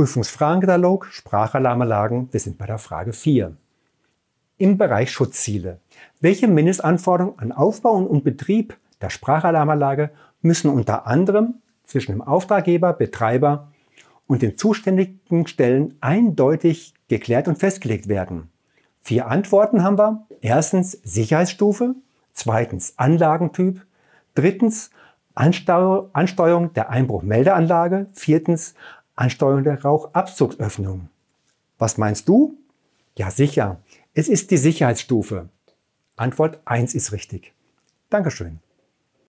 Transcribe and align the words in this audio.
Prüfungsfragenkatalog 0.00 1.08
Sprachalarmanlagen. 1.10 2.32
Wir 2.32 2.40
sind 2.40 2.56
bei 2.56 2.64
der 2.64 2.78
Frage 2.78 3.12
4. 3.12 3.54
Im 4.56 4.78
Bereich 4.78 5.12
Schutzziele. 5.12 5.78
Welche 6.22 6.48
Mindestanforderungen 6.48 7.38
an 7.38 7.52
Aufbau 7.52 7.96
und 7.96 8.24
Betrieb 8.24 8.78
der 9.02 9.10
Sprachalarmanlage 9.10 10.08
müssen 10.40 10.70
unter 10.70 11.06
anderem 11.06 11.56
zwischen 11.84 12.12
dem 12.12 12.22
Auftraggeber, 12.22 12.94
Betreiber 12.94 13.68
und 14.26 14.40
den 14.40 14.56
zuständigen 14.56 15.46
Stellen 15.46 15.98
eindeutig 16.00 16.94
geklärt 17.08 17.46
und 17.46 17.58
festgelegt 17.58 18.08
werden? 18.08 18.48
Vier 19.02 19.28
Antworten 19.28 19.84
haben 19.84 19.98
wir. 19.98 20.26
Erstens 20.40 20.92
Sicherheitsstufe, 20.92 21.94
zweitens 22.32 22.94
Anlagentyp, 22.96 23.84
drittens 24.34 24.92
Ansteuerung 25.34 26.72
der 26.72 26.88
Einbruchmeldeanlage, 26.88 28.06
viertens 28.12 28.74
Ansteuerung 29.20 29.64
der 29.64 29.82
Rauchabzugsöffnung. 29.82 31.10
Was 31.78 31.98
meinst 31.98 32.26
du? 32.26 32.56
Ja 33.16 33.30
sicher, 33.30 33.78
es 34.14 34.30
ist 34.30 34.50
die 34.50 34.56
Sicherheitsstufe. 34.56 35.50
Antwort 36.16 36.60
1 36.64 36.94
ist 36.94 37.12
richtig. 37.12 37.52
Dankeschön. 38.08 38.60